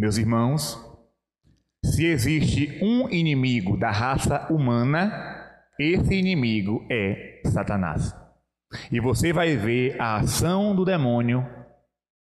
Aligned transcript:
Meus 0.00 0.16
irmãos, 0.16 0.80
se 1.84 2.06
existe 2.06 2.82
um 2.82 3.10
inimigo 3.10 3.76
da 3.76 3.90
raça 3.90 4.50
humana, 4.50 5.12
esse 5.78 6.14
inimigo 6.14 6.86
é 6.90 7.42
Satanás. 7.44 8.16
E 8.90 8.98
você 8.98 9.30
vai 9.30 9.58
ver 9.58 10.00
a 10.00 10.16
ação 10.16 10.74
do 10.74 10.86
demônio 10.86 11.46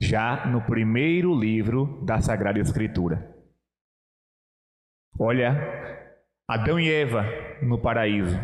já 0.00 0.46
no 0.46 0.62
primeiro 0.62 1.36
livro 1.36 2.00
da 2.04 2.20
Sagrada 2.20 2.60
Escritura. 2.60 3.36
Olha, 5.18 5.58
Adão 6.48 6.78
e 6.78 6.88
Eva 6.88 7.24
no 7.60 7.76
paraíso, 7.76 8.38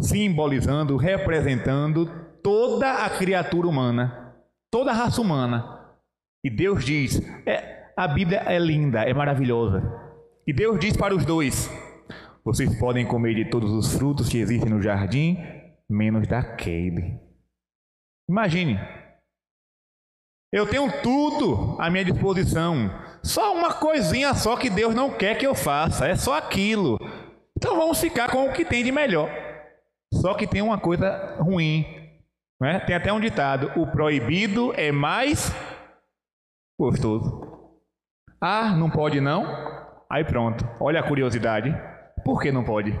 simbolizando, 0.00 0.96
representando 0.96 2.06
toda 2.42 3.04
a 3.04 3.10
criatura 3.10 3.68
humana, 3.68 4.34
toda 4.70 4.92
a 4.92 4.94
raça 4.94 5.20
humana. 5.20 5.73
E 6.44 6.50
Deus 6.50 6.84
diz: 6.84 7.20
é, 7.46 7.86
a 7.96 8.06
Bíblia 8.06 8.42
é 8.46 8.58
linda, 8.58 9.00
é 9.00 9.14
maravilhosa. 9.14 9.82
E 10.46 10.52
Deus 10.52 10.78
diz 10.78 10.94
para 10.94 11.16
os 11.16 11.24
dois: 11.24 11.70
vocês 12.44 12.78
podem 12.78 13.06
comer 13.06 13.34
de 13.34 13.46
todos 13.46 13.72
os 13.72 13.96
frutos 13.96 14.28
que 14.28 14.36
existem 14.36 14.70
no 14.70 14.82
jardim, 14.82 15.38
menos 15.88 16.28
daquele. 16.28 17.18
Imagine, 18.28 18.78
eu 20.52 20.66
tenho 20.66 20.90
tudo 21.02 21.80
à 21.80 21.88
minha 21.88 22.04
disposição, 22.04 22.90
só 23.22 23.54
uma 23.54 23.72
coisinha 23.72 24.34
só 24.34 24.56
que 24.56 24.68
Deus 24.68 24.94
não 24.94 25.10
quer 25.10 25.38
que 25.38 25.46
eu 25.46 25.54
faça, 25.54 26.06
é 26.06 26.14
só 26.14 26.36
aquilo. 26.36 26.98
Então 27.56 27.76
vamos 27.76 27.98
ficar 27.98 28.30
com 28.30 28.46
o 28.46 28.52
que 28.52 28.66
tem 28.66 28.84
de 28.84 28.92
melhor. 28.92 29.30
Só 30.12 30.34
que 30.34 30.46
tem 30.46 30.60
uma 30.60 30.78
coisa 30.78 31.36
ruim, 31.40 31.86
né? 32.60 32.80
Tem 32.80 32.94
até 32.94 33.10
um 33.10 33.20
ditado: 33.20 33.72
o 33.76 33.86
proibido 33.86 34.74
é 34.76 34.92
mais 34.92 35.50
gostoso. 36.78 37.80
Ah, 38.40 38.74
não 38.76 38.90
pode 38.90 39.20
não? 39.20 39.44
Aí 40.10 40.24
pronto. 40.24 40.64
Olha 40.80 41.00
a 41.00 41.08
curiosidade. 41.08 41.74
Por 42.24 42.40
que 42.40 42.52
não 42.52 42.64
pode? 42.64 42.92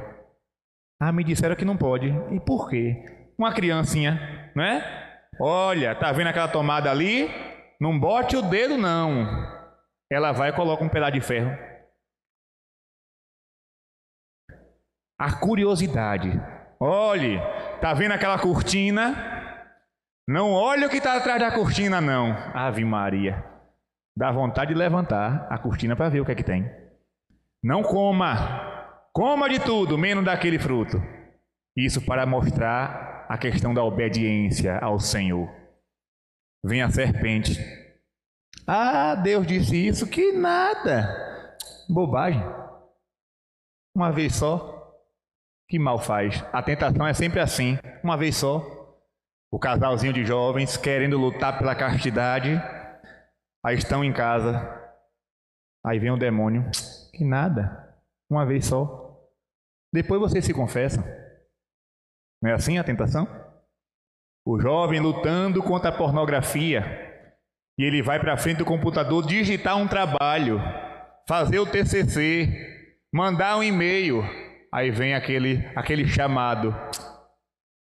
Ah, 1.00 1.12
me 1.12 1.24
disseram 1.24 1.56
que 1.56 1.64
não 1.64 1.76
pode. 1.76 2.08
E 2.32 2.40
por 2.40 2.68
quê? 2.68 3.04
Uma 3.38 3.52
criancinha, 3.52 4.52
né? 4.54 5.28
Olha, 5.40 5.94
tá 5.94 6.12
vendo 6.12 6.28
aquela 6.28 6.48
tomada 6.48 6.90
ali? 6.90 7.28
Não 7.80 7.98
bote 7.98 8.36
o 8.36 8.42
dedo 8.42 8.78
não. 8.78 9.26
Ela 10.10 10.32
vai 10.32 10.50
e 10.50 10.52
coloca 10.52 10.84
um 10.84 10.88
pedaço 10.88 11.12
de 11.12 11.20
ferro. 11.20 11.50
A 15.18 15.32
curiosidade. 15.32 16.30
Olhe, 16.80 17.38
tá 17.80 17.92
vendo 17.94 18.12
aquela 18.12 18.38
cortina? 18.38 19.14
Não 20.28 20.52
olhe 20.52 20.86
o 20.86 20.90
que 20.90 20.98
está 20.98 21.16
atrás 21.16 21.40
da 21.40 21.52
cortina, 21.52 22.00
não. 22.00 22.32
Ave 22.54 22.84
Maria. 22.84 23.53
Dá 24.16 24.30
vontade 24.30 24.72
de 24.72 24.78
levantar 24.78 25.46
a 25.50 25.58
cortina 25.58 25.96
para 25.96 26.08
ver 26.08 26.20
o 26.20 26.24
que 26.24 26.32
é 26.32 26.34
que 26.34 26.44
tem. 26.44 26.70
Não 27.62 27.82
coma. 27.82 29.08
Coma 29.12 29.48
de 29.48 29.58
tudo, 29.58 29.98
menos 29.98 30.24
daquele 30.24 30.58
fruto. 30.58 31.02
Isso 31.76 32.04
para 32.04 32.24
mostrar 32.24 33.26
a 33.28 33.36
questão 33.36 33.74
da 33.74 33.82
obediência 33.82 34.78
ao 34.78 35.00
Senhor. 35.00 35.48
Vem 36.64 36.82
a 36.82 36.90
serpente. 36.90 37.58
Ah, 38.66 39.14
Deus 39.16 39.46
disse 39.46 39.76
isso, 39.86 40.06
que 40.06 40.32
nada. 40.32 41.56
Bobagem. 41.88 42.42
Uma 43.96 44.10
vez 44.10 44.34
só. 44.36 44.72
Que 45.68 45.78
mal 45.78 45.98
faz. 45.98 46.44
A 46.52 46.62
tentação 46.62 47.06
é 47.06 47.14
sempre 47.14 47.40
assim, 47.40 47.78
uma 48.02 48.16
vez 48.16 48.36
só. 48.36 48.62
O 49.52 49.58
casalzinho 49.58 50.12
de 50.12 50.24
jovens 50.24 50.76
querendo 50.76 51.18
lutar 51.18 51.58
pela 51.58 51.74
castidade, 51.74 52.60
aí 53.64 53.76
estão 53.76 54.04
em 54.04 54.12
casa. 54.12 54.80
Aí 55.84 55.98
vem 55.98 56.10
o 56.10 56.18
demônio. 56.18 56.70
Que 57.12 57.24
nada. 57.24 57.94
Uma 58.30 58.44
vez 58.44 58.66
só. 58.66 59.18
Depois 59.92 60.20
você 60.20 60.42
se 60.42 60.52
confessa. 60.52 61.02
Não 62.42 62.50
é 62.50 62.54
assim 62.54 62.78
a 62.78 62.84
tentação? 62.84 63.26
O 64.46 64.60
jovem 64.60 65.00
lutando 65.00 65.62
contra 65.62 65.88
a 65.88 65.96
pornografia. 65.96 66.82
E 67.78 67.84
ele 67.84 68.02
vai 68.02 68.20
para 68.20 68.36
frente 68.36 68.58
do 68.58 68.64
computador 68.64 69.26
digitar 69.26 69.76
um 69.76 69.88
trabalho, 69.88 70.60
fazer 71.26 71.58
o 71.58 71.66
TCC, 71.66 72.48
mandar 73.12 73.56
um 73.56 73.62
e-mail. 73.62 74.22
Aí 74.72 74.90
vem 74.90 75.14
aquele, 75.14 75.64
aquele 75.74 76.06
chamado. 76.06 76.74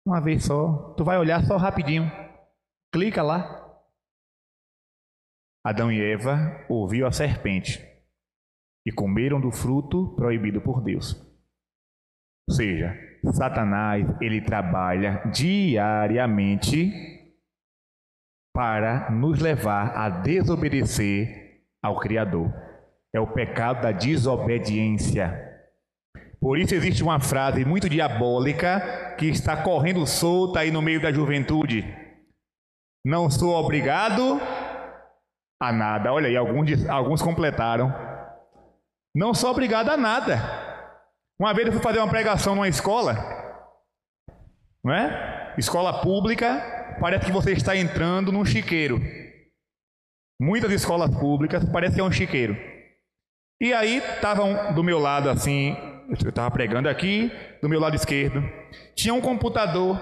Uma 0.06 0.20
vez 0.20 0.44
só. 0.44 0.94
Tu 0.96 1.04
vai 1.04 1.18
olhar 1.18 1.44
só 1.44 1.56
rapidinho. 1.56 2.10
Clica 2.92 3.22
lá. 3.22 3.67
Adão 5.64 5.90
e 5.90 6.00
Eva 6.00 6.64
ouviu 6.68 7.06
a 7.06 7.12
serpente 7.12 7.84
e 8.86 8.92
comeram 8.92 9.40
do 9.40 9.50
fruto 9.50 10.14
proibido 10.16 10.60
por 10.60 10.82
Deus. 10.82 11.14
Ou 12.48 12.54
seja, 12.54 12.96
Satanás, 13.32 14.06
ele 14.20 14.40
trabalha 14.40 15.22
diariamente 15.32 16.90
para 18.54 19.10
nos 19.10 19.38
levar 19.40 19.96
a 19.96 20.08
desobedecer 20.08 21.62
ao 21.82 21.98
Criador. 22.00 22.52
É 23.14 23.20
o 23.20 23.26
pecado 23.26 23.82
da 23.82 23.92
desobediência. 23.92 25.44
Por 26.40 26.58
isso 26.58 26.74
existe 26.74 27.02
uma 27.02 27.20
frase 27.20 27.64
muito 27.64 27.88
diabólica 27.88 29.14
que 29.18 29.26
está 29.26 29.62
correndo 29.62 30.06
solta 30.06 30.60
aí 30.60 30.70
no 30.70 30.80
meio 30.80 31.00
da 31.00 31.12
juventude. 31.12 31.84
Não 33.04 33.30
sou 33.30 33.54
obrigado 33.54 34.40
a 35.60 35.72
nada. 35.72 36.12
Olha 36.12 36.28
aí, 36.28 36.36
alguns, 36.36 36.88
alguns 36.88 37.22
completaram. 37.22 37.92
Não 39.14 39.34
sou 39.34 39.50
obrigado 39.50 39.90
a 39.90 39.96
nada. 39.96 40.38
Uma 41.40 41.54
vez 41.54 41.66
eu 41.66 41.72
fui 41.72 41.82
fazer 41.82 41.98
uma 41.98 42.08
pregação 42.08 42.54
numa 42.54 42.68
escola, 42.68 43.16
não 44.84 44.92
é? 44.92 45.54
Escola 45.56 46.00
pública, 46.00 46.96
parece 47.00 47.26
que 47.26 47.32
você 47.32 47.52
está 47.52 47.76
entrando 47.76 48.32
num 48.32 48.44
chiqueiro. 48.44 49.00
Muitas 50.40 50.70
escolas 50.72 51.10
públicas 51.16 51.64
parece 51.64 51.94
que 51.94 52.00
é 52.00 52.04
um 52.04 52.12
chiqueiro. 52.12 52.56
E 53.60 53.72
aí 53.72 53.98
estavam 53.98 54.72
do 54.72 54.84
meu 54.84 54.98
lado 54.98 55.30
assim, 55.30 55.76
eu 56.08 56.28
estava 56.28 56.50
pregando 56.50 56.88
aqui, 56.88 57.32
do 57.60 57.68
meu 57.68 57.80
lado 57.80 57.96
esquerdo, 57.96 58.42
tinha 58.96 59.14
um 59.14 59.20
computador 59.20 59.98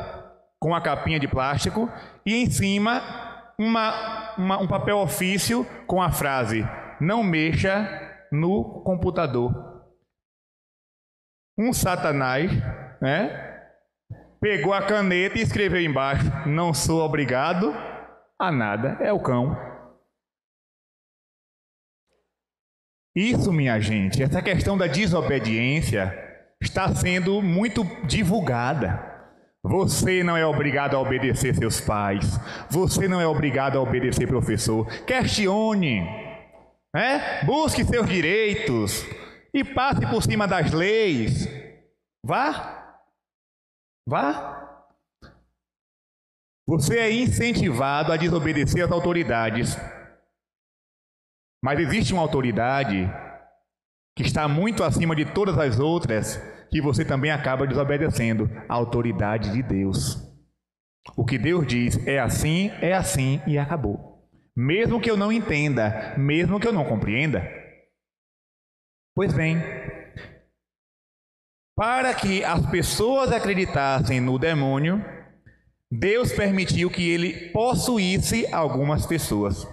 com 0.58 0.68
uma 0.68 0.80
capinha 0.80 1.18
de 1.18 1.28
plástico 1.28 1.90
e 2.24 2.34
em 2.34 2.50
cima 2.50 3.25
uma, 3.58 4.34
uma, 4.36 4.58
um 4.58 4.66
papel 4.66 4.98
ofício 4.98 5.64
com 5.86 6.00
a 6.02 6.10
frase: 6.10 6.64
Não 7.00 7.22
mexa 7.22 7.88
no 8.30 8.82
computador 8.82 9.66
um 11.58 11.72
satanás, 11.72 12.50
né? 13.00 13.44
Pegou 14.40 14.74
a 14.74 14.82
caneta 14.82 15.38
e 15.38 15.42
escreveu 15.42 15.80
embaixo: 15.80 16.24
Não 16.46 16.74
sou 16.74 17.00
obrigado 17.00 17.72
a 18.38 18.52
nada. 18.52 18.98
É 19.00 19.12
o 19.12 19.20
cão. 19.20 19.56
Isso, 23.14 23.50
minha 23.50 23.80
gente, 23.80 24.22
essa 24.22 24.42
questão 24.42 24.76
da 24.76 24.86
desobediência 24.86 26.14
está 26.60 26.94
sendo 26.94 27.40
muito 27.40 27.82
divulgada. 28.06 29.15
Você 29.68 30.22
não 30.22 30.36
é 30.36 30.46
obrigado 30.46 30.94
a 30.94 31.00
obedecer 31.00 31.54
seus 31.54 31.80
pais. 31.80 32.38
Você 32.70 33.08
não 33.08 33.20
é 33.20 33.26
obrigado 33.26 33.76
a 33.76 33.80
obedecer 33.80 34.26
professor. 34.26 34.86
Questione, 35.04 36.00
né? 36.94 37.42
busque 37.44 37.84
seus 37.84 38.08
direitos 38.08 39.04
e 39.52 39.64
passe 39.64 40.06
por 40.06 40.22
cima 40.22 40.46
das 40.46 40.70
leis. 40.72 41.48
Vá. 42.24 43.00
Vá. 44.08 44.84
Você 46.68 46.98
é 46.98 47.12
incentivado 47.12 48.12
a 48.12 48.16
desobedecer 48.16 48.84
às 48.84 48.92
autoridades. 48.92 49.76
Mas 51.64 51.80
existe 51.80 52.12
uma 52.12 52.22
autoridade 52.22 53.10
que 54.16 54.22
está 54.22 54.48
muito 54.48 54.82
acima 54.82 55.14
de 55.14 55.26
todas 55.26 55.58
as 55.58 55.78
outras, 55.78 56.38
que 56.70 56.80
você 56.80 57.04
também 57.04 57.30
acaba 57.30 57.66
desobedecendo 57.66 58.50
a 58.66 58.74
autoridade 58.74 59.52
de 59.52 59.62
Deus. 59.62 60.16
O 61.14 61.24
que 61.24 61.38
Deus 61.38 61.66
diz 61.66 62.04
é 62.06 62.18
assim, 62.18 62.70
é 62.80 62.94
assim 62.94 63.42
e 63.46 63.58
acabou. 63.58 64.26
Mesmo 64.56 65.00
que 65.00 65.10
eu 65.10 65.18
não 65.18 65.30
entenda, 65.30 66.14
mesmo 66.16 66.58
que 66.58 66.66
eu 66.66 66.72
não 66.72 66.86
compreenda. 66.86 67.46
Pois 69.14 69.34
bem, 69.34 69.58
para 71.76 72.14
que 72.14 72.42
as 72.42 72.64
pessoas 72.70 73.30
acreditassem 73.32 74.18
no 74.18 74.38
demônio, 74.38 75.04
Deus 75.90 76.32
permitiu 76.32 76.90
que 76.90 77.08
ele 77.08 77.50
possuísse 77.50 78.52
algumas 78.52 79.04
pessoas. 79.04 79.66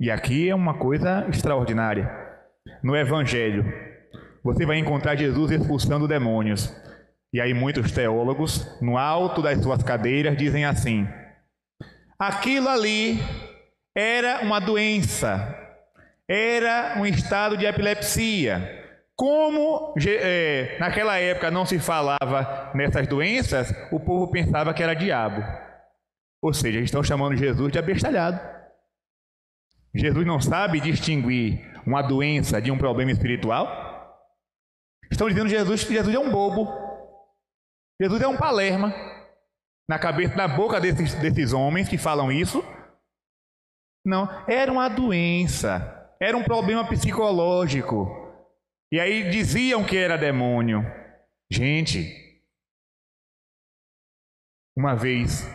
E 0.00 0.08
aqui 0.08 0.48
é 0.48 0.54
uma 0.54 0.78
coisa 0.78 1.28
extraordinária. 1.28 2.23
No 2.82 2.96
Evangelho, 2.96 3.64
você 4.42 4.64
vai 4.64 4.78
encontrar 4.78 5.16
Jesus 5.16 5.50
expulsando 5.50 6.08
demônios. 6.08 6.74
E 7.32 7.40
aí, 7.40 7.52
muitos 7.52 7.92
teólogos, 7.92 8.80
no 8.80 8.96
alto 8.96 9.42
das 9.42 9.60
suas 9.62 9.82
cadeiras, 9.82 10.36
dizem 10.36 10.64
assim: 10.64 11.06
aquilo 12.18 12.68
ali 12.68 13.18
era 13.94 14.40
uma 14.42 14.60
doença, 14.60 15.54
era 16.28 16.94
um 16.98 17.04
estado 17.04 17.56
de 17.56 17.66
epilepsia. 17.66 18.82
Como 19.16 19.94
é, 20.06 20.76
naquela 20.80 21.18
época 21.18 21.50
não 21.50 21.64
se 21.64 21.78
falava 21.78 22.72
nessas 22.74 23.06
doenças, 23.06 23.72
o 23.92 24.00
povo 24.00 24.30
pensava 24.30 24.74
que 24.74 24.82
era 24.82 24.94
diabo. 24.94 25.44
Ou 26.42 26.52
seja, 26.52 26.80
estão 26.80 27.02
chamando 27.02 27.36
Jesus 27.36 27.70
de 27.70 27.78
abestalhado. 27.78 28.40
Jesus 29.94 30.26
não 30.26 30.40
sabe 30.40 30.80
distinguir 30.80 31.73
uma 31.86 32.02
doença 32.02 32.60
de 32.60 32.70
um 32.70 32.78
problema 32.78 33.10
espiritual. 33.10 33.84
Estão 35.10 35.28
dizendo 35.28 35.48
Jesus 35.48 35.84
que 35.84 35.92
Jesus 35.92 36.14
é 36.14 36.18
um 36.18 36.30
bobo. 36.30 36.68
Jesus 38.00 38.20
é 38.22 38.28
um 38.28 38.36
palerma. 38.36 38.92
Na 39.88 39.98
cabeça, 39.98 40.34
na 40.34 40.48
boca 40.48 40.80
desses, 40.80 41.14
desses 41.14 41.52
homens 41.52 41.88
que 41.88 41.98
falam 41.98 42.32
isso. 42.32 42.64
Não, 44.04 44.28
era 44.48 44.72
uma 44.72 44.88
doença. 44.88 46.14
Era 46.20 46.36
um 46.36 46.44
problema 46.44 46.86
psicológico. 46.88 48.08
E 48.92 48.98
aí 48.98 49.30
diziam 49.30 49.84
que 49.84 49.96
era 49.96 50.16
demônio. 50.16 50.82
Gente, 51.50 52.24
uma 54.76 54.94
vez, 54.94 55.48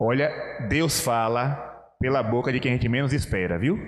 olha, 0.00 0.30
Deus 0.68 1.00
fala 1.00 1.54
pela 2.00 2.22
boca 2.22 2.52
de 2.52 2.60
quem 2.60 2.72
a 2.72 2.74
gente 2.74 2.88
menos 2.88 3.12
espera, 3.12 3.58
viu? 3.58 3.78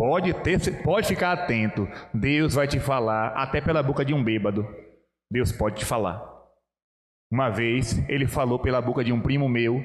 Pode 0.00 0.32
ter, 0.32 0.82
pode 0.82 1.08
ficar 1.08 1.32
atento. 1.32 1.86
Deus 2.14 2.54
vai 2.54 2.66
te 2.66 2.80
falar 2.80 3.34
até 3.34 3.60
pela 3.60 3.82
boca 3.82 4.02
de 4.02 4.14
um 4.14 4.24
bêbado. 4.24 4.66
Deus 5.30 5.52
pode 5.52 5.76
te 5.76 5.84
falar. 5.84 6.26
Uma 7.30 7.50
vez 7.50 7.98
ele 8.08 8.26
falou 8.26 8.58
pela 8.58 8.80
boca 8.80 9.04
de 9.04 9.12
um 9.12 9.20
primo 9.20 9.46
meu 9.46 9.78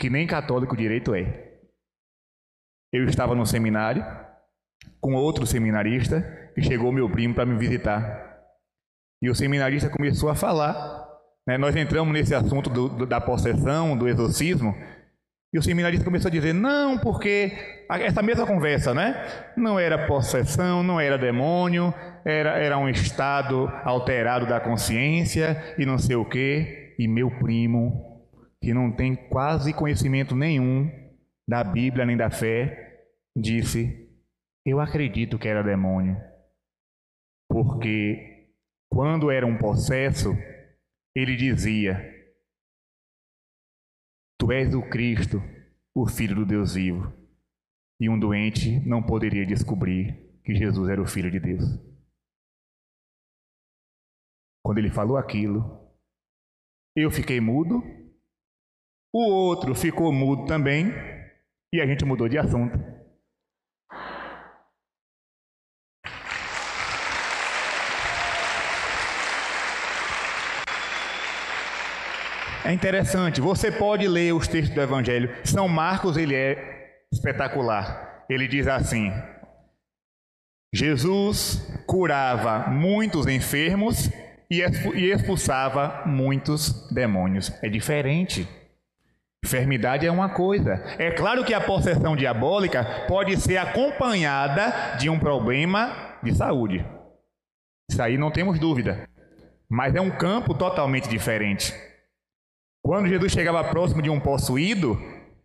que 0.00 0.08
nem 0.08 0.26
católico 0.26 0.74
direito 0.74 1.14
é. 1.14 1.60
Eu 2.90 3.04
estava 3.04 3.34
no 3.34 3.44
seminário 3.44 4.02
com 4.98 5.12
outro 5.12 5.44
seminarista 5.44 6.50
e 6.56 6.62
chegou 6.62 6.90
meu 6.90 7.10
primo 7.10 7.34
para 7.34 7.44
me 7.44 7.58
visitar. 7.58 8.34
E 9.20 9.28
o 9.28 9.34
seminarista 9.34 9.90
começou 9.90 10.30
a 10.30 10.34
falar. 10.34 11.06
Né? 11.46 11.58
Nós 11.58 11.76
entramos 11.76 12.14
nesse 12.14 12.34
assunto 12.34 12.70
do, 12.70 12.88
do, 12.88 13.04
da 13.04 13.20
possessão, 13.20 13.94
do 13.94 14.08
exorcismo, 14.08 14.74
e 15.52 15.58
o 15.58 15.62
seminarista 15.62 16.04
começou 16.04 16.28
a 16.28 16.32
dizer: 16.32 16.52
não, 16.52 16.98
porque 16.98 17.52
essa 17.88 18.22
mesma 18.22 18.46
conversa, 18.46 18.92
né? 18.92 19.14
Não 19.56 19.78
era 19.78 20.06
possessão, 20.06 20.82
não 20.82 21.00
era 21.00 21.16
demônio, 21.16 21.92
era, 22.24 22.58
era 22.58 22.78
um 22.78 22.88
estado 22.88 23.66
alterado 23.82 24.46
da 24.46 24.60
consciência 24.60 25.74
e 25.78 25.86
não 25.86 25.98
sei 25.98 26.16
o 26.16 26.24
quê. 26.24 26.94
E 26.98 27.08
meu 27.08 27.30
primo, 27.38 28.26
que 28.60 28.74
não 28.74 28.92
tem 28.92 29.14
quase 29.14 29.72
conhecimento 29.72 30.34
nenhum 30.34 30.90
da 31.48 31.64
Bíblia 31.64 32.04
nem 32.04 32.16
da 32.16 32.30
fé, 32.30 33.06
disse: 33.34 34.06
Eu 34.66 34.80
acredito 34.80 35.38
que 35.38 35.48
era 35.48 35.62
demônio, 35.62 36.16
porque 37.48 38.50
quando 38.90 39.30
era 39.30 39.46
um 39.46 39.56
possesso, 39.56 40.36
ele 41.16 41.36
dizia: 41.36 42.17
Tu 44.38 44.52
és 44.52 44.72
o 44.74 44.88
Cristo, 44.88 45.38
o 45.94 46.06
Filho 46.06 46.36
do 46.36 46.46
Deus 46.46 46.74
vivo. 46.74 47.12
E 48.00 48.08
um 48.08 48.18
doente 48.18 48.78
não 48.86 49.02
poderia 49.02 49.44
descobrir 49.44 50.40
que 50.44 50.54
Jesus 50.54 50.88
era 50.88 51.02
o 51.02 51.06
Filho 51.06 51.30
de 51.30 51.40
Deus. 51.40 51.64
Quando 54.64 54.78
ele 54.78 54.90
falou 54.90 55.16
aquilo, 55.16 55.92
eu 56.96 57.10
fiquei 57.10 57.40
mudo, 57.40 57.82
o 59.12 59.20
outro 59.20 59.74
ficou 59.74 60.12
mudo 60.12 60.46
também, 60.46 60.86
e 61.72 61.80
a 61.80 61.86
gente 61.86 62.04
mudou 62.04 62.28
de 62.28 62.38
assunto. 62.38 62.97
É 72.68 72.72
interessante, 72.74 73.40
você 73.40 73.72
pode 73.72 74.06
ler 74.06 74.34
os 74.34 74.46
textos 74.46 74.74
do 74.74 74.82
Evangelho. 74.82 75.34
São 75.42 75.66
Marcos, 75.66 76.18
ele 76.18 76.34
é 76.34 77.06
espetacular. 77.10 78.26
Ele 78.28 78.46
diz 78.46 78.68
assim: 78.68 79.10
Jesus 80.70 81.66
curava 81.86 82.68
muitos 82.68 83.26
enfermos 83.26 84.10
e 84.50 84.60
expulsava 85.10 86.02
muitos 86.04 86.86
demônios. 86.90 87.50
É 87.62 87.70
diferente. 87.70 88.46
Enfermidade 89.42 90.06
é 90.06 90.10
uma 90.10 90.28
coisa. 90.28 90.74
É 90.98 91.10
claro 91.10 91.46
que 91.46 91.54
a 91.54 91.62
possessão 91.62 92.14
diabólica 92.14 93.06
pode 93.08 93.34
ser 93.40 93.56
acompanhada 93.56 94.96
de 94.98 95.08
um 95.08 95.18
problema 95.18 96.18
de 96.22 96.34
saúde. 96.34 96.84
Isso 97.90 98.02
aí 98.02 98.18
não 98.18 98.30
temos 98.30 98.58
dúvida. 98.58 99.08
Mas 99.66 99.94
é 99.94 100.02
um 100.02 100.10
campo 100.10 100.52
totalmente 100.52 101.08
diferente. 101.08 101.87
Quando 102.88 103.06
Jesus 103.06 103.30
chegava 103.32 103.62
próximo 103.64 104.00
de 104.00 104.08
um 104.08 104.18
possuído, 104.18 104.98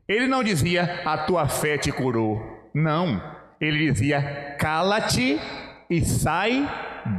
ele 0.08 0.28
não 0.28 0.42
dizia, 0.42 1.02
a 1.04 1.18
tua 1.18 1.46
fé 1.46 1.78
te 1.78 1.92
curou. 1.92 2.42
Não. 2.74 3.22
Ele 3.60 3.92
dizia, 3.92 4.56
cala-te 4.58 5.38
e 5.90 6.06
sai 6.06 6.66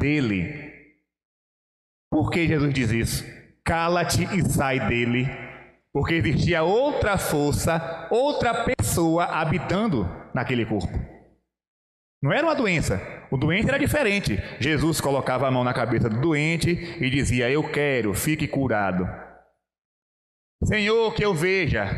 dele. 0.00 0.72
Por 2.10 2.30
que 2.30 2.48
Jesus 2.48 2.72
diz 2.72 2.90
isso? 2.90 3.24
Cala-te 3.62 4.24
e 4.34 4.42
sai 4.48 4.88
dele. 4.88 5.28
Porque 5.92 6.14
existia 6.14 6.62
outra 6.62 7.18
força, 7.18 8.08
outra 8.10 8.64
pessoa 8.64 9.24
habitando 9.24 10.08
naquele 10.34 10.64
corpo. 10.64 10.98
Não 12.22 12.32
era 12.32 12.46
uma 12.46 12.54
doença. 12.54 12.98
O 13.30 13.36
doente 13.36 13.68
era 13.68 13.78
diferente. 13.78 14.42
Jesus 14.58 15.02
colocava 15.02 15.46
a 15.46 15.50
mão 15.50 15.62
na 15.62 15.74
cabeça 15.74 16.08
do 16.08 16.18
doente 16.18 16.70
e 16.98 17.10
dizia: 17.10 17.50
Eu 17.50 17.70
quero, 17.70 18.14
fique 18.14 18.48
curado. 18.48 19.23
Senhor, 20.62 21.14
que 21.14 21.24
eu 21.24 21.34
veja. 21.34 21.88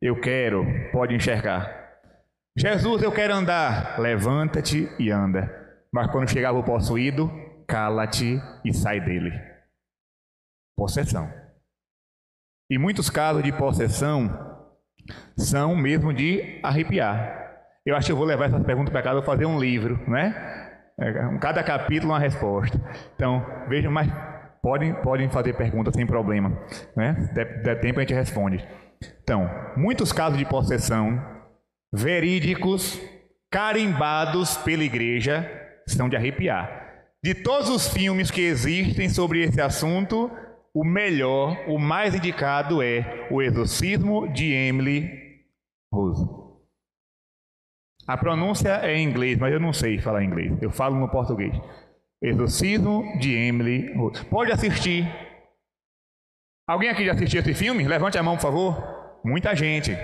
Eu 0.00 0.20
quero, 0.20 0.64
pode 0.92 1.14
enxergar. 1.14 1.86
Jesus, 2.56 3.02
eu 3.02 3.12
quero 3.12 3.34
andar. 3.34 3.98
Levanta-te 3.98 4.88
e 4.98 5.10
anda. 5.10 5.50
Mas 5.92 6.10
quando 6.10 6.30
chegava 6.30 6.58
o 6.58 6.64
possuído, 6.64 7.30
cala-te 7.66 8.40
e 8.64 8.72
sai 8.72 9.00
dele. 9.00 9.32
Possessão. 10.76 11.32
E 12.70 12.78
muitos 12.78 13.08
casos 13.08 13.42
de 13.42 13.52
possessão 13.52 14.28
são 15.36 15.76
mesmo 15.76 16.12
de 16.12 16.60
arrepiar. 16.62 17.46
Eu 17.84 17.94
acho 17.96 18.06
que 18.06 18.12
eu 18.12 18.16
vou 18.16 18.26
levar 18.26 18.46
essas 18.46 18.64
perguntas 18.64 18.90
para 18.90 19.02
casa, 19.02 19.16
vou 19.16 19.24
fazer 19.24 19.46
um 19.46 19.60
livro, 19.60 19.98
né? 20.10 20.82
É, 20.98 21.38
cada 21.38 21.62
capítulo 21.62 22.12
uma 22.12 22.18
resposta. 22.18 22.80
Então, 23.14 23.44
vejam 23.68 23.92
mais 23.92 24.10
Podem, 24.66 24.92
podem 24.94 25.30
fazer 25.30 25.52
perguntas 25.52 25.94
sem 25.94 26.04
problema. 26.04 26.50
Né? 26.96 27.30
Der, 27.32 27.80
tempo 27.80 28.00
a 28.00 28.02
gente 28.02 28.14
responde. 28.14 28.66
Então, 29.22 29.48
muitos 29.76 30.12
casos 30.12 30.36
de 30.36 30.44
possessão 30.44 31.24
verídicos, 31.94 33.00
carimbados 33.48 34.56
pela 34.56 34.82
igreja, 34.82 35.48
são 35.86 36.08
de 36.08 36.16
arrepiar. 36.16 37.04
De 37.22 37.32
todos 37.32 37.68
os 37.68 37.86
filmes 37.86 38.28
que 38.28 38.40
existem 38.40 39.08
sobre 39.08 39.44
esse 39.44 39.60
assunto, 39.60 40.28
o 40.74 40.84
melhor, 40.84 41.56
o 41.68 41.78
mais 41.78 42.16
indicado 42.16 42.82
é 42.82 43.28
O 43.30 43.40
Exorcismo 43.40 44.26
de 44.32 44.52
Emily 44.52 45.08
Rose. 45.94 46.26
A 48.04 48.16
pronúncia 48.16 48.80
é 48.82 48.96
em 48.96 49.08
inglês, 49.08 49.38
mas 49.38 49.52
eu 49.52 49.60
não 49.60 49.72
sei 49.72 50.00
falar 50.00 50.24
inglês. 50.24 50.60
Eu 50.60 50.72
falo 50.72 50.98
no 50.98 51.08
português. 51.08 51.54
Exorcismo 52.28 53.16
de 53.18 53.34
Emily 53.34 53.94
Rose. 53.94 54.24
Pode 54.24 54.50
assistir. 54.50 55.06
Alguém 56.68 56.90
aqui 56.90 57.06
já 57.06 57.12
assistiu 57.12 57.40
esse 57.40 57.54
filme? 57.54 57.86
Levante 57.86 58.18
a 58.18 58.22
mão, 58.22 58.34
por 58.34 58.42
favor. 58.42 59.20
Muita 59.24 59.54
gente. 59.54 59.96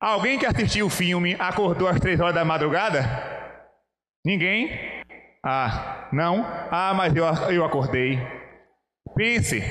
Alguém 0.00 0.38
que 0.38 0.46
assistiu 0.46 0.86
o 0.86 0.90
filme 0.90 1.36
acordou 1.38 1.86
às 1.86 2.00
três 2.00 2.18
horas 2.18 2.34
da 2.34 2.44
madrugada? 2.44 3.04
Ninguém? 4.26 4.70
Ah, 5.44 6.08
não? 6.12 6.44
Ah, 6.70 6.92
mas 6.94 7.14
eu, 7.14 7.24
eu 7.52 7.64
acordei. 7.64 8.18
Pense. 9.14 9.62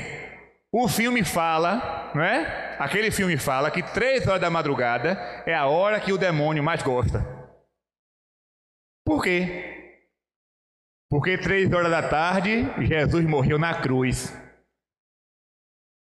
O 0.71 0.87
filme 0.87 1.25
fala, 1.25 2.11
não 2.15 2.23
é? 2.23 2.77
Aquele 2.79 3.11
filme 3.11 3.37
fala 3.37 3.69
que 3.69 3.83
três 3.83 4.25
horas 4.25 4.39
da 4.39 4.49
madrugada 4.49 5.13
é 5.45 5.53
a 5.53 5.67
hora 5.67 5.99
que 5.99 6.13
o 6.13 6.17
demônio 6.17 6.63
mais 6.63 6.81
gosta. 6.81 7.25
Por 9.05 9.23
quê? 9.23 9.68
Porque 11.09 11.39
três 11.39 11.71
horas 11.73 11.89
da 11.89 12.07
tarde, 12.07 12.67
Jesus 12.85 13.25
morreu 13.25 13.57
na 13.57 13.73
cruz. 13.73 14.31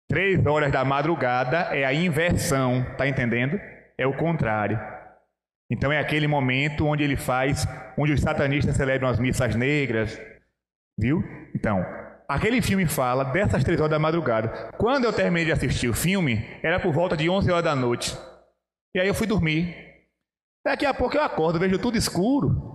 Três 0.09 0.45
horas 0.45 0.69
da 0.69 0.83
madrugada 0.83 1.73
é 1.73 1.85
a 1.85 1.93
inversão, 1.93 2.83
tá 2.97 3.07
entendendo? 3.07 3.57
É 3.97 4.05
o 4.05 4.17
contrário. 4.17 4.77
Então 5.71 5.89
é 5.89 5.97
aquele 5.97 6.27
momento 6.27 6.85
onde 6.85 7.01
ele 7.01 7.15
faz, 7.15 7.65
onde 7.97 8.11
os 8.11 8.19
satanistas 8.19 8.75
celebram 8.75 9.07
as 9.07 9.17
missas 9.17 9.55
negras, 9.55 10.19
viu? 10.99 11.23
Então, 11.55 11.85
aquele 12.27 12.61
filme 12.61 12.85
fala 12.85 13.23
dessas 13.23 13.63
três 13.63 13.79
horas 13.79 13.91
da 13.91 13.99
madrugada. 13.99 14.73
Quando 14.77 15.05
eu 15.05 15.13
terminei 15.13 15.45
de 15.45 15.53
assistir 15.53 15.87
o 15.87 15.93
filme, 15.93 16.45
era 16.61 16.77
por 16.77 16.91
volta 16.91 17.15
de 17.15 17.29
11 17.29 17.49
horas 17.49 17.63
da 17.63 17.73
noite. 17.73 18.17
E 18.93 18.99
aí 18.99 19.07
eu 19.07 19.15
fui 19.15 19.25
dormir. 19.25 19.73
Daqui 20.65 20.85
a 20.85 20.93
pouco 20.93 21.15
eu 21.15 21.23
acordo, 21.23 21.57
vejo 21.57 21.79
tudo 21.79 21.97
escuro. 21.97 22.70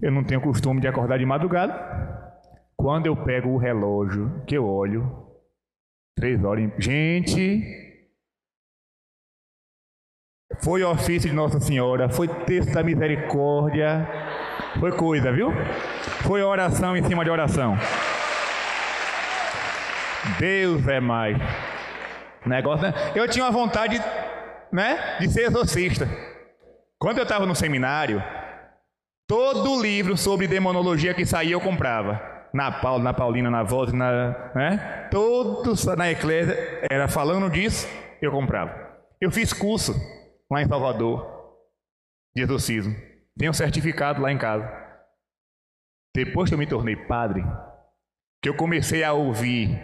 Eu 0.00 0.12
não 0.12 0.22
tenho 0.22 0.40
costume 0.40 0.80
de 0.80 0.88
acordar 0.88 1.18
de 1.18 1.24
madrugada. 1.24 1.74
Quando 2.76 3.06
eu 3.06 3.16
pego 3.16 3.48
o 3.50 3.56
relógio, 3.56 4.42
que 4.46 4.54
eu 4.54 4.66
olho, 4.66 5.26
três 6.14 6.42
horas. 6.44 6.70
Gente, 6.78 7.62
foi 10.62 10.82
ofício 10.82 11.30
de 11.30 11.34
Nossa 11.34 11.58
Senhora, 11.60 12.10
foi 12.10 12.28
texto 12.28 12.72
da 12.72 12.82
misericórdia, 12.82 14.06
foi 14.78 14.92
coisa, 14.92 15.32
viu? 15.32 15.50
Foi 16.26 16.42
oração 16.42 16.94
em 16.96 17.02
cima 17.02 17.24
de 17.24 17.30
oração. 17.30 17.76
Deus 20.38 20.86
é 20.86 21.00
mais. 21.00 21.38
Negócio, 22.44 22.86
né? 22.86 22.94
Eu 23.14 23.26
tinha 23.28 23.44
uma 23.44 23.50
vontade, 23.50 23.98
né, 24.70 25.16
de 25.18 25.28
ser 25.30 25.46
exorcista. 25.46 26.08
Quando 26.98 27.18
eu 27.18 27.24
estava 27.24 27.46
no 27.46 27.54
seminário, 27.54 28.22
todo 29.26 29.80
livro 29.80 30.16
sobre 30.16 30.46
demonologia 30.46 31.14
que 31.14 31.26
saía 31.26 31.52
eu 31.52 31.60
comprava. 31.60 32.34
Na 32.54 32.70
Paula, 32.72 33.02
na 33.02 33.12
Paulina, 33.12 33.50
na 33.50 33.62
Voz, 33.62 33.92
na, 33.92 34.50
né? 34.54 35.08
Todos 35.10 35.84
na 35.84 36.10
Eclésia 36.10 36.56
era 36.88 37.06
falando 37.06 37.50
disso, 37.50 37.86
eu 38.22 38.30
comprava. 38.30 38.72
Eu 39.20 39.30
fiz 39.30 39.52
curso 39.52 39.94
lá 40.50 40.62
em 40.62 40.68
Salvador 40.68 41.26
de 42.34 42.42
exorcismo. 42.42 42.94
Tenho 43.36 43.50
um 43.50 43.54
certificado 43.54 44.22
lá 44.22 44.32
em 44.32 44.38
casa. 44.38 44.70
Depois 46.14 46.48
que 46.48 46.54
eu 46.54 46.58
me 46.58 46.66
tornei 46.66 46.96
padre, 46.96 47.44
que 48.42 48.48
eu 48.48 48.56
comecei 48.56 49.04
a 49.04 49.12
ouvir 49.12 49.78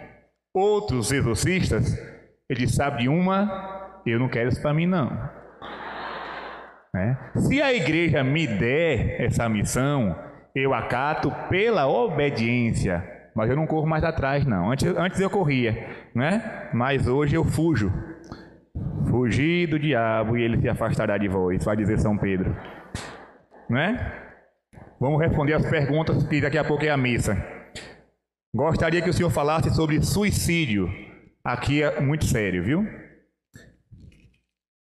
outros 0.55 1.11
exorcistas, 1.11 1.95
ele 2.49 2.67
sabe 2.67 3.03
de 3.03 3.09
uma, 3.09 4.01
eu 4.05 4.19
não 4.19 4.29
quero 4.29 4.49
isso 4.49 4.61
para 4.61 4.73
mim 4.73 4.87
não. 4.87 5.29
Né? 6.93 7.17
Se 7.35 7.61
a 7.61 7.73
igreja 7.73 8.23
me 8.23 8.45
der 8.45 9.21
essa 9.21 9.49
missão, 9.49 10.15
eu 10.53 10.73
acato 10.73 11.31
pela 11.49 11.87
obediência, 11.87 13.03
mas 13.35 13.49
eu 13.49 13.55
não 13.55 13.65
corro 13.65 13.87
mais 13.87 14.03
atrás 14.03 14.45
não. 14.45 14.71
Antes, 14.71 14.87
antes 14.95 15.19
eu 15.19 15.29
corria, 15.29 15.87
né? 16.13 16.69
Mas 16.73 17.07
hoje 17.07 17.35
eu 17.35 17.43
fujo. 17.43 17.91
Fugi 19.09 19.65
do 19.65 19.79
diabo 19.79 20.37
e 20.37 20.43
ele 20.43 20.59
se 20.59 20.69
afastará 20.69 21.17
de 21.17 21.27
vós, 21.27 21.63
vai 21.63 21.75
dizer 21.75 21.99
São 21.99 22.17
Pedro. 22.17 22.55
Né? 23.69 24.21
Vamos 24.99 25.19
responder 25.19 25.53
as 25.53 25.67
perguntas 25.67 26.23
que 26.27 26.41
daqui 26.41 26.57
a 26.57 26.63
pouco 26.63 26.85
é 26.85 26.89
a 26.89 26.97
missa. 26.97 27.35
Gostaria 28.55 29.01
que 29.01 29.09
o 29.09 29.13
senhor 29.13 29.31
falasse 29.31 29.73
sobre 29.73 30.01
suicídio. 30.03 30.87
Aqui 31.43 31.81
é 31.81 31.99
muito 31.99 32.25
sério, 32.25 32.63
viu? 32.63 32.87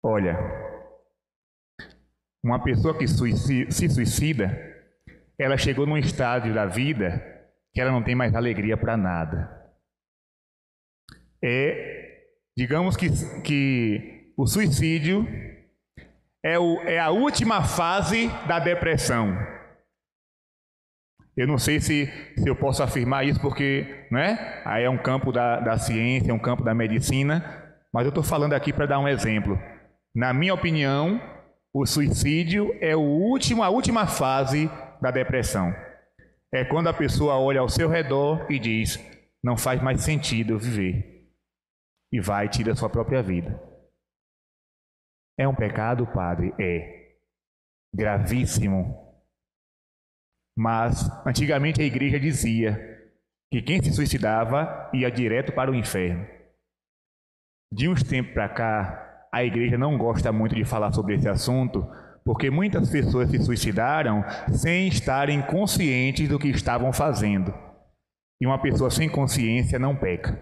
Olha, 0.04 0.38
uma 2.43 2.63
pessoa 2.63 2.98
que 2.98 3.08
suicida, 3.08 3.72
se 3.72 3.89
suicida, 3.89 4.69
ela 5.38 5.58
chegou 5.58 5.86
num 5.86 5.98
estágio 5.98 6.53
da 6.53 6.65
vida 6.65 7.24
que 7.74 7.79
ela 7.79 7.91
não 7.91 8.03
tem 8.03 8.15
mais 8.15 8.36
alegria 8.36 8.75
para 8.75 8.98
nada. 8.98 9.58
É, 11.43 12.24
digamos 12.58 12.98
que, 12.98 13.10
que 13.41 14.34
o 14.38 14.46
suicídio 14.46 15.27
é, 16.43 16.58
o, 16.58 16.79
é 16.81 17.00
a 17.00 17.10
última 17.10 17.63
fase 17.63 18.27
da 18.48 18.60
depressão. 18.60 19.38
Eu 21.36 21.48
não 21.48 21.58
sei 21.58 21.79
se, 21.79 22.08
se 22.38 22.48
eu 22.48 22.55
posso 22.55 22.84
afirmar 22.84 23.25
isso, 23.25 23.39
porque 23.39 24.05
né, 24.12 24.62
aí 24.65 24.84
é 24.84 24.89
um 24.89 24.98
campo 24.98 25.31
da, 25.31 25.60
da 25.60 25.77
ciência, 25.77 26.31
é 26.31 26.34
um 26.34 26.39
campo 26.39 26.63
da 26.63 26.74
medicina, 26.74 27.77
mas 27.93 28.03
eu 28.03 28.10
estou 28.10 28.24
falando 28.24 28.53
aqui 28.53 28.74
para 28.74 28.86
dar 28.86 29.00
um 29.00 29.08
exemplo. 29.08 29.58
Na 30.13 30.34
minha 30.34 30.53
opinião, 30.53 31.22
o 31.74 31.86
suicídio 31.86 32.76
é 32.82 32.96
o 32.96 33.02
último, 33.02 33.64
a 33.64 33.70
última 33.70 34.08
fase 34.08 34.68
da 35.02 35.12
depressão. 35.12 35.74
É 36.52 36.66
quando 36.66 36.88
a 36.88 36.94
pessoa 36.94 37.38
olha 37.38 37.62
ao 37.62 37.70
seu 37.70 37.88
redor 37.88 38.52
e 38.52 38.58
diz: 38.58 38.98
não 39.44 39.56
faz 39.56 39.82
mais 39.82 40.04
sentido 40.04 40.58
viver. 40.58 41.30
E 42.12 42.20
vai 42.20 42.48
e 42.48 42.50
tira 42.50 42.74
a 42.74 42.76
sua 42.76 42.90
própria 42.90 43.22
vida. 43.22 43.62
É 45.38 45.48
um 45.48 45.56
pecado, 45.56 46.08
padre? 46.08 46.54
É. 46.60 47.18
Gravíssimo. 47.96 49.08
Mas 50.58 51.08
antigamente 51.26 51.82
a 51.82 51.86
igreja 51.86 52.20
dizia 52.20 52.78
que 53.52 53.62
quem 53.62 53.82
se 53.82 53.94
suicidava 53.94 54.90
ia 54.94 55.10
direto 55.10 55.54
para 55.54 55.72
o 55.72 55.76
inferno. 55.76 56.28
De 57.72 57.88
uns 57.88 58.04
tempos 58.04 58.34
para 58.34 58.50
cá, 58.50 59.09
a 59.31 59.43
igreja 59.43 59.77
não 59.77 59.98
gosta 59.98 60.31
muito 60.31 60.55
de 60.55 60.63
falar 60.65 60.91
sobre 60.91 61.15
esse 61.15 61.27
assunto, 61.27 61.86
porque 62.25 62.50
muitas 62.50 62.89
pessoas 62.89 63.29
se 63.29 63.39
suicidaram 63.39 64.24
sem 64.51 64.88
estarem 64.88 65.41
conscientes 65.41 66.27
do 66.27 66.39
que 66.39 66.50
estavam 66.50 66.91
fazendo. 66.91 67.53
E 68.41 68.45
uma 68.45 68.59
pessoa 68.62 68.89
sem 68.89 69.09
consciência 69.09 69.77
não 69.77 69.95
peca. 69.95 70.39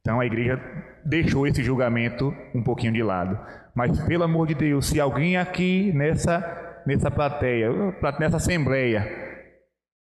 Então 0.00 0.20
a 0.20 0.26
igreja 0.26 0.60
deixou 1.04 1.46
esse 1.46 1.62
julgamento 1.62 2.34
um 2.54 2.62
pouquinho 2.62 2.92
de 2.92 3.02
lado. 3.02 3.38
Mas 3.74 3.98
pelo 4.04 4.24
amor 4.24 4.46
de 4.46 4.54
Deus, 4.54 4.86
se 4.86 5.00
alguém 5.00 5.36
aqui 5.36 5.92
nessa 5.92 6.64
nessa 6.86 7.10
plateia, 7.10 7.68
nessa 8.18 8.38
assembleia, 8.38 9.28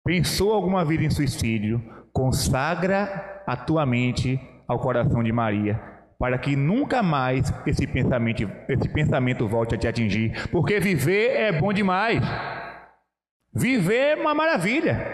Pensou 0.07 0.53
alguma 0.53 0.85
vida 0.85 1.03
em 1.03 1.09
suicídio? 1.09 1.83
Consagra 2.13 3.43
a 3.45 3.57
tua 3.57 3.85
mente 3.85 4.39
ao 4.65 4.79
coração 4.79 5.21
de 5.21 5.33
Maria, 5.33 5.77
para 6.19 6.37
que 6.37 6.55
nunca 6.55 7.03
mais 7.03 7.53
esse 7.65 7.85
pensamento, 7.85 8.49
esse 8.67 8.89
pensamento 8.89 9.47
volte 9.47 9.75
a 9.75 9.77
te 9.77 9.87
atingir, 9.87 10.47
porque 10.49 10.79
viver 10.79 11.35
é 11.35 11.51
bom 11.51 11.71
demais. 11.71 12.21
Viver 13.53 14.11
é 14.11 14.15
uma 14.15 14.33
maravilha. 14.33 15.05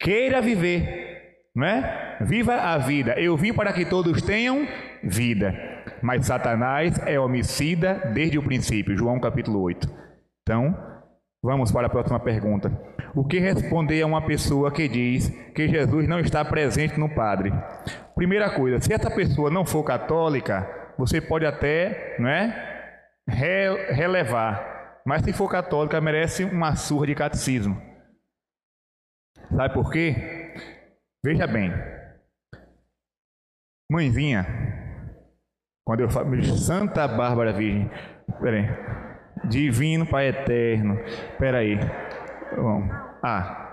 Queira 0.00 0.40
viver, 0.40 1.48
não 1.54 1.66
é? 1.66 2.18
Viva 2.20 2.54
a 2.54 2.78
vida. 2.78 3.14
Eu 3.18 3.36
vim 3.36 3.52
para 3.52 3.72
que 3.72 3.84
todos 3.84 4.22
tenham 4.22 4.66
vida. 5.02 5.54
Mas 6.02 6.26
Satanás 6.26 7.00
é 7.06 7.18
homicida 7.18 8.10
desde 8.14 8.38
o 8.38 8.42
princípio. 8.42 8.96
João 8.96 9.20
capítulo 9.20 9.60
8. 9.62 9.88
Então, 10.42 10.76
vamos 11.42 11.72
para 11.72 11.86
a 11.86 11.90
próxima 11.90 12.20
pergunta. 12.20 12.70
O 13.14 13.24
que 13.24 13.38
responder 13.38 14.02
a 14.02 14.06
uma 14.06 14.24
pessoa 14.24 14.70
que 14.70 14.88
diz 14.88 15.28
que 15.54 15.68
Jesus 15.68 16.08
não 16.08 16.20
está 16.20 16.44
presente 16.44 16.98
no 16.98 17.14
Padre? 17.14 17.52
Primeira 18.14 18.50
coisa, 18.54 18.80
se 18.80 18.92
essa 18.92 19.10
pessoa 19.10 19.50
não 19.50 19.64
for 19.64 19.82
católica, 19.82 20.68
você 20.98 21.20
pode 21.20 21.46
até, 21.46 22.16
não 22.18 22.28
é, 22.28 22.78
relevar. 23.28 25.00
Mas 25.06 25.22
se 25.22 25.32
for 25.32 25.48
católica, 25.48 26.00
merece 26.00 26.44
uma 26.44 26.76
surra 26.76 27.06
de 27.06 27.14
catecismo. 27.14 27.80
Sabe 29.54 29.72
por 29.72 29.90
quê? 29.90 30.54
Veja 31.24 31.46
bem. 31.46 31.72
Mãezinha, 33.90 34.44
quando 35.86 36.00
eu 36.00 36.10
falo 36.10 36.42
Santa 36.44 37.08
Bárbara 37.08 37.54
Virgem, 37.54 37.90
peraí, 38.42 38.66
Divino 39.44 40.06
Pai 40.06 40.28
Eterno, 40.28 40.96
peraí, 41.38 41.78
Bom, 42.56 42.88
ah. 43.22 43.64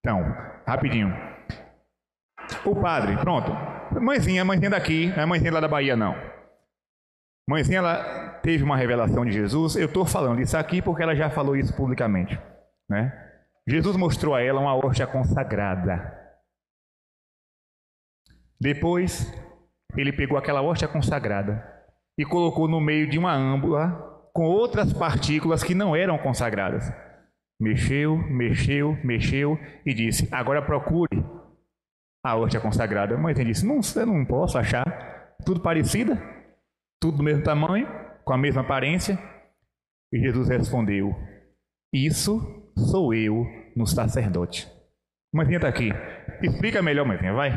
Então, 0.00 0.22
rapidinho. 0.66 1.12
O 2.64 2.74
padre, 2.80 3.16
pronto. 3.16 3.50
Mãezinha, 4.00 4.44
mãezinha 4.44 4.70
daqui, 4.70 5.08
não 5.08 5.22
é 5.22 5.26
mãezinha 5.26 5.52
lá 5.52 5.60
da 5.60 5.68
Bahia, 5.68 5.96
não. 5.96 6.14
Mãezinha, 7.48 7.78
ela 7.78 8.40
teve 8.40 8.62
uma 8.62 8.76
revelação 8.76 9.24
de 9.24 9.32
Jesus. 9.32 9.76
Eu 9.76 9.86
estou 9.86 10.04
falando 10.04 10.40
isso 10.40 10.56
aqui 10.56 10.82
porque 10.82 11.02
ela 11.02 11.14
já 11.14 11.30
falou 11.30 11.56
isso 11.56 11.74
publicamente. 11.74 12.38
Né? 12.88 13.12
Jesus 13.66 13.96
mostrou 13.96 14.34
a 14.34 14.42
ela 14.42 14.60
uma 14.60 14.74
hóstia 14.74 15.06
consagrada. 15.06 16.16
Depois, 18.60 19.32
ele 19.96 20.12
pegou 20.12 20.36
aquela 20.36 20.62
hóstia 20.62 20.88
consagrada 20.88 21.64
e 22.18 22.24
colocou 22.24 22.68
no 22.68 22.80
meio 22.80 23.08
de 23.08 23.18
uma 23.18 23.32
âmbula 23.32 24.08
com 24.32 24.44
outras 24.44 24.92
partículas 24.92 25.62
que 25.62 25.74
não 25.74 25.96
eram 25.96 26.18
consagradas. 26.18 26.92
Mexeu, 27.60 28.16
mexeu, 28.16 28.96
mexeu 29.02 29.58
e 29.84 29.92
disse: 29.92 30.28
Agora 30.30 30.62
procure 30.62 31.24
a 32.24 32.36
hóstia 32.36 32.60
consagrada. 32.60 33.16
Mas 33.16 33.38
ele 33.38 33.52
disse: 33.52 33.66
Não, 33.66 33.80
eu 33.96 34.06
não 34.06 34.24
posso 34.24 34.58
achar. 34.58 35.34
Tudo 35.44 35.60
parecida, 35.60 36.20
tudo 37.00 37.18
do 37.18 37.22
mesmo 37.22 37.42
tamanho, 37.42 37.88
com 38.24 38.32
a 38.32 38.38
mesma 38.38 38.62
aparência. 38.62 39.18
E 40.12 40.20
Jesus 40.20 40.48
respondeu: 40.48 41.14
Isso 41.92 42.40
sou 42.76 43.12
eu 43.12 43.44
no 43.74 43.86
sacerdote. 43.86 44.68
Mãezinha 45.32 45.58
está 45.58 45.68
aqui. 45.68 45.90
Explica 46.42 46.80
melhor, 46.80 47.04
mãezinha, 47.06 47.32
vai. 47.32 47.50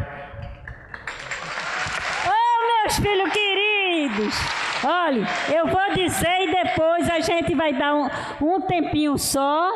Meus 2.91 2.99
filhos 2.99 3.31
queridos 3.31 4.35
olhe, 4.83 5.25
eu 5.55 5.67
vou 5.67 5.93
dizer 5.93 6.41
e 6.41 6.51
depois 6.51 7.09
a 7.09 7.21
gente 7.21 7.55
vai 7.55 7.71
dar 7.71 7.95
um, 7.95 8.09
um 8.41 8.59
tempinho 8.61 9.17
só, 9.17 9.71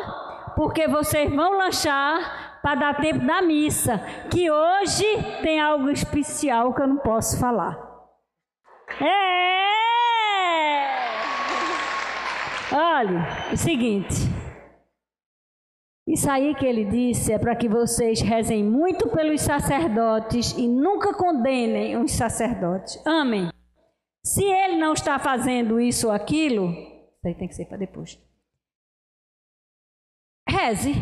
porque 0.54 0.86
vocês 0.86 1.34
vão 1.34 1.56
lanchar 1.56 2.60
para 2.60 2.74
dar 2.74 2.96
tempo 2.96 3.24
da 3.24 3.40
missa, 3.40 3.98
que 4.30 4.50
hoje 4.50 5.04
tem 5.40 5.58
algo 5.60 5.88
especial 5.90 6.74
que 6.74 6.82
eu 6.82 6.88
não 6.88 6.98
posso 6.98 7.40
falar. 7.40 7.78
É! 9.00 9.66
Olha, 12.72 13.26
o 13.50 13.56
seguinte. 13.56 14.35
Isso 16.06 16.30
aí 16.30 16.54
que 16.54 16.64
ele 16.64 16.84
disse 16.84 17.32
é 17.32 17.38
para 17.38 17.56
que 17.56 17.68
vocês 17.68 18.20
rezem 18.20 18.62
muito 18.62 19.08
pelos 19.08 19.40
sacerdotes 19.40 20.52
e 20.52 20.68
nunca 20.68 21.12
condenem 21.12 21.96
os 21.96 22.12
sacerdotes. 22.12 23.04
Amém. 23.04 23.50
Se 24.24 24.44
ele 24.44 24.76
não 24.76 24.92
está 24.92 25.18
fazendo 25.18 25.80
isso 25.80 26.06
ou 26.06 26.12
aquilo, 26.12 26.70
isso 26.70 27.26
aí 27.26 27.34
tem 27.34 27.48
que 27.48 27.54
ser 27.54 27.66
para 27.66 27.76
depois. 27.76 28.20
Reze. 30.48 30.94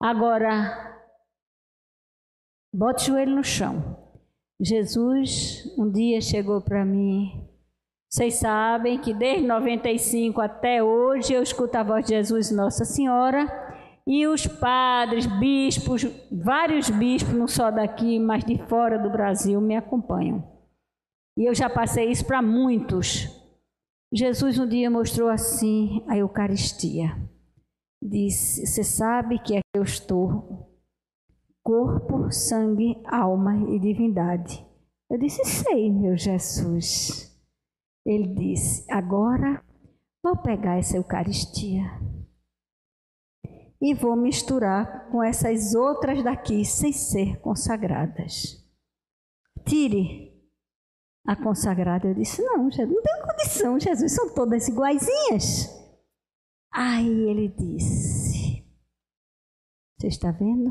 Agora, 0.00 1.02
bote 2.72 3.10
o 3.10 3.14
joelho 3.14 3.36
no 3.36 3.44
chão. 3.44 4.04
Jesus 4.60 5.64
um 5.78 5.90
dia 5.90 6.20
chegou 6.20 6.62
para 6.62 6.84
mim. 6.84 7.46
Vocês 8.14 8.34
sabem 8.34 8.96
que 8.96 9.12
desde 9.12 9.44
95 9.44 10.40
até 10.40 10.80
hoje 10.80 11.32
eu 11.32 11.42
escuto 11.42 11.76
a 11.76 11.82
voz 11.82 12.04
de 12.04 12.10
Jesus 12.10 12.48
Nossa 12.52 12.84
Senhora 12.84 13.44
e 14.06 14.24
os 14.28 14.46
padres, 14.46 15.26
bispos, 15.26 16.04
vários 16.30 16.88
bispos, 16.90 17.34
não 17.34 17.48
só 17.48 17.72
daqui, 17.72 18.20
mas 18.20 18.44
de 18.44 18.56
fora 18.68 19.00
do 19.00 19.10
Brasil, 19.10 19.60
me 19.60 19.74
acompanham. 19.74 20.48
E 21.36 21.44
eu 21.44 21.52
já 21.56 21.68
passei 21.68 22.08
isso 22.08 22.24
para 22.24 22.40
muitos. 22.40 23.28
Jesus 24.12 24.60
um 24.60 24.68
dia 24.68 24.88
mostrou 24.88 25.28
assim 25.28 26.04
a 26.06 26.16
Eucaristia. 26.16 27.16
Disse: 28.00 28.64
Você 28.64 28.84
sabe 28.84 29.40
que 29.40 29.56
é 29.56 29.58
que 29.58 29.76
eu 29.76 29.82
estou 29.82 30.70
corpo, 31.64 32.30
sangue, 32.30 32.96
alma 33.06 33.56
e 33.70 33.80
divindade. 33.80 34.64
Eu 35.10 35.18
disse: 35.18 35.44
Sei, 35.44 35.90
meu 35.90 36.16
Jesus. 36.16 37.33
Ele 38.04 38.34
disse: 38.34 38.84
Agora 38.90 39.64
vou 40.22 40.36
pegar 40.36 40.76
essa 40.78 40.96
Eucaristia 40.96 41.82
e 43.80 43.94
vou 43.94 44.16
misturar 44.16 45.10
com 45.10 45.22
essas 45.22 45.74
outras 45.74 46.22
daqui 46.22 46.64
sem 46.64 46.92
ser 46.92 47.40
consagradas. 47.40 48.62
Tire 49.66 50.34
a 51.26 51.36
consagrada. 51.36 52.08
Eu 52.08 52.14
disse: 52.14 52.42
Não, 52.42 52.70
Jesus, 52.70 52.94
não 52.94 53.02
tem 53.02 53.22
condição, 53.22 53.80
Jesus, 53.80 54.12
são 54.12 54.34
todas 54.34 54.68
iguaizinhas. 54.68 55.68
Aí 56.72 57.28
ele 57.28 57.48
disse: 57.48 58.66
Você 59.98 60.08
está 60.08 60.30
vendo? 60.30 60.70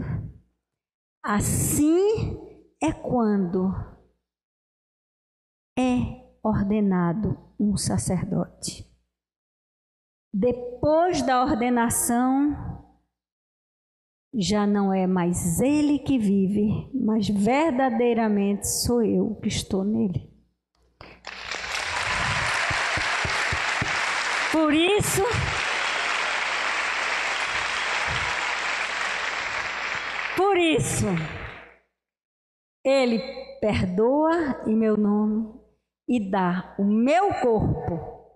Assim 1.23 2.37
é 2.81 2.91
quando 2.91 3.71
é 5.77 6.22
ordenado 6.43 7.37
um 7.57 7.77
sacerdote. 7.77 8.85
Depois 10.33 11.21
da 11.21 11.41
ordenação, 11.41 12.83
já 14.33 14.67
não 14.67 14.91
é 14.91 15.07
mais 15.07 15.61
ele 15.61 15.99
que 15.99 16.17
vive, 16.19 16.91
mas 16.93 17.29
verdadeiramente 17.29 18.67
sou 18.67 19.01
eu 19.03 19.35
que 19.35 19.47
estou 19.47 19.83
nele. 19.85 20.29
Por 24.51 24.73
isso, 24.73 25.21
Por 30.35 30.57
isso, 30.57 31.05
Ele 32.83 33.19
perdoa 33.59 34.63
em 34.67 34.75
meu 34.75 34.97
nome 34.97 35.62
e 36.07 36.29
dá 36.29 36.75
o 36.77 36.83
meu 36.83 37.33
corpo. 37.35 38.33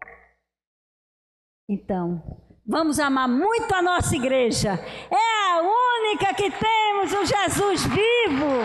Então, 1.70 2.24
vamos 2.66 3.00
amar 3.00 3.28
muito 3.28 3.74
a 3.74 3.82
nossa 3.82 4.16
igreja. 4.16 4.74
É 5.12 5.52
a 5.52 5.62
única 5.62 6.34
que 6.34 6.50
temos 6.50 7.14
o 7.14 7.26
Jesus 7.26 7.86
vivo. 7.86 8.62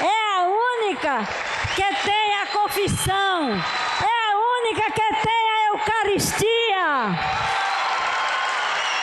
É 0.00 0.36
a 0.36 0.42
única 0.44 1.26
que 1.74 2.04
tem 2.04 2.34
a 2.36 2.46
confissão. 2.46 3.50
É 3.50 4.32
a 4.32 4.36
única 4.60 4.90
que 4.92 5.26
tem 5.26 5.50
a 5.50 5.66
Eucaristia. 5.72 6.88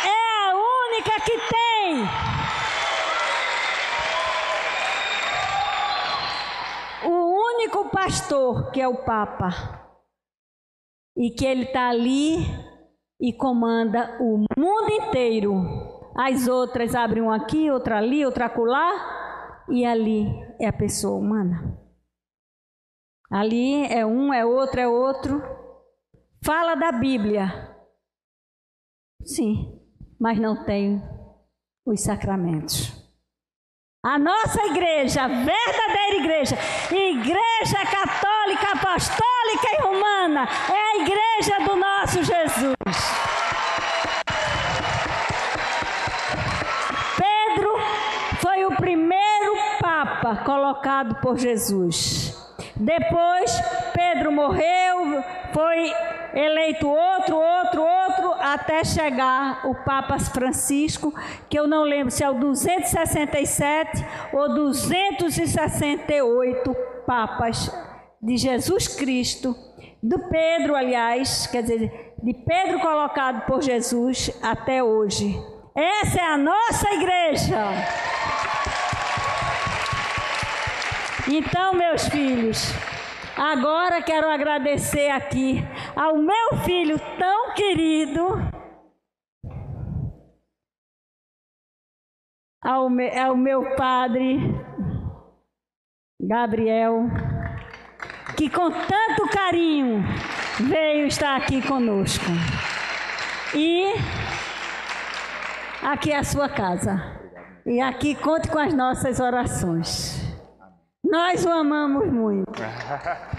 É 0.06 0.48
a 0.48 0.54
única 0.56 1.20
que 1.22 1.38
tem 1.38 1.56
único 7.66 7.90
pastor 8.06 8.70
que 8.70 8.80
é 8.80 8.88
o 8.88 9.04
Papa 9.04 9.50
e 11.18 11.32
que 11.32 11.44
ele 11.44 11.64
está 11.64 11.90
ali 11.90 12.38
e 13.20 13.34
comanda 13.34 14.16
o 14.22 14.46
mundo 14.56 14.92
inteiro. 14.92 15.56
As 16.16 16.48
outras 16.48 16.94
abrem 16.94 17.24
um 17.24 17.32
aqui, 17.32 17.72
outra 17.72 17.98
ali, 17.98 18.24
outra 18.24 18.46
acolá, 18.46 19.64
e 19.70 19.84
ali 19.84 20.28
é 20.62 20.68
a 20.68 20.74
pessoa 20.74 21.18
humana. 21.18 21.82
Ali 23.32 23.88
é 23.88 24.06
um, 24.06 24.32
é 24.32 24.46
outro, 24.46 24.80
é 24.80 24.88
outro. 24.88 25.42
Fala 26.44 26.76
da 26.76 26.92
Bíblia. 26.92 27.76
Sim, 29.24 29.82
mas 30.20 30.40
não 30.40 30.64
tem 30.64 31.02
os 31.84 32.02
sacramentos. 32.02 33.05
A 34.06 34.20
nossa 34.20 34.64
igreja, 34.68 35.24
a 35.24 35.28
verdadeira 35.28 36.16
igreja, 36.18 36.56
igreja 36.92 37.80
católica, 37.90 38.68
apostólica 38.74 39.68
e 39.74 39.82
romana, 39.82 40.48
é 40.70 40.78
a 40.78 40.98
igreja 41.02 41.66
do 41.66 41.76
nosso 41.76 42.24
Jesus. 42.24 42.76
Pedro 47.18 47.80
foi 48.42 48.66
o 48.66 48.76
primeiro 48.76 49.56
papa 49.82 50.36
colocado 50.46 51.16
por 51.16 51.40
Jesus. 51.40 52.38
Depois, 52.76 53.60
Pedro 53.92 54.32
morreu, 54.32 55.24
foi 55.52 55.92
eleito 56.36 56.88
outro, 56.88 57.38
outro, 57.38 57.82
outro, 57.82 58.34
até 58.40 58.84
chegar 58.84 59.66
o 59.66 59.74
Papa 59.74 60.20
Francisco, 60.20 61.12
que 61.50 61.58
eu 61.58 61.66
não 61.68 61.82
lembro 61.84 62.12
se 62.12 62.24
é 62.24 62.30
o 62.30 62.34
267 62.34 64.06
ou 64.34 64.54
268 64.54 66.76
Papas 67.08 67.72
de 68.22 68.38
Jesus 68.38 68.88
Cristo, 68.88 69.56
do 70.02 70.18
Pedro, 70.30 70.76
aliás, 70.76 71.46
quer 71.48 71.62
dizer, 71.62 72.14
de 72.22 72.34
Pedro 72.34 72.80
colocado 72.80 73.46
por 73.46 73.62
Jesus 73.62 74.32
até 74.42 74.84
hoje. 74.84 75.40
Essa 75.76 76.20
é 76.20 76.24
a 76.24 76.38
nossa 76.38 76.90
igreja. 76.94 77.60
Então, 81.28 81.74
meus 81.74 82.08
filhos, 82.08 82.72
agora 83.36 84.02
quero 84.02 84.30
agradecer 84.30 85.10
aqui 85.10 85.62
ao 85.96 86.18
meu 86.18 86.58
filho 86.64 87.00
tão 87.18 87.54
querido, 87.54 88.28
ao, 92.62 92.90
me, 92.90 93.18
ao 93.18 93.38
meu 93.38 93.76
padre 93.76 94.40
Gabriel, 96.20 97.04
que 98.36 98.50
com 98.50 98.70
tanto 98.72 99.30
carinho 99.32 100.04
veio 100.60 101.08
estar 101.08 101.38
aqui 101.38 101.66
conosco. 101.66 102.26
E 103.54 103.94
aqui 105.82 106.12
é 106.12 106.18
a 106.18 106.24
sua 106.24 106.50
casa. 106.50 107.16
E 107.66 107.80
aqui 107.80 108.16
conte 108.16 108.50
com 108.50 108.60
as 108.60 108.74
nossas 108.74 109.20
orações. 109.20 110.22
Nós 111.04 111.46
o 111.46 111.50
amamos 111.50 112.12
muito. 112.12 112.52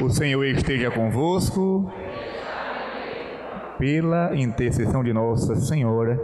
O 0.00 0.08
Senhor 0.08 0.44
esteja 0.44 0.90
convosco. 0.90 1.90
Pela 3.78 4.36
intercessão 4.36 5.02
de 5.02 5.12
Nossa 5.12 5.56
Senhora, 5.56 6.18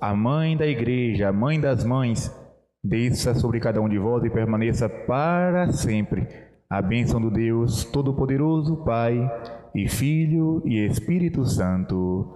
a 0.00 0.14
mãe 0.14 0.56
da 0.56 0.66
igreja, 0.66 1.28
a 1.28 1.32
mãe 1.32 1.60
das 1.60 1.84
mães, 1.84 2.34
desça 2.82 3.34
sobre 3.34 3.60
cada 3.60 3.80
um 3.80 3.88
de 3.88 3.98
vós 3.98 4.24
e 4.24 4.30
permaneça 4.30 4.88
para 4.88 5.70
sempre. 5.70 6.26
A 6.68 6.80
bênção 6.80 7.20
do 7.20 7.30
Deus 7.30 7.84
Todo-Poderoso, 7.84 8.84
Pai 8.84 9.30
e 9.74 9.88
Filho 9.88 10.62
e 10.64 10.86
Espírito 10.86 11.44
Santo 11.44 12.34